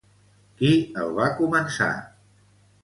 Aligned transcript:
Qui 0.61 0.71
el 1.03 1.13
va 1.21 1.29
començar? 1.43 1.93